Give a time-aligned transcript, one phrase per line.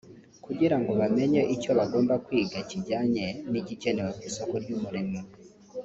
[0.45, 5.19] kugira ngo bamenye icyo bagomba kwiga kijyanye n’igikenewe ku isoko ry’umurimo”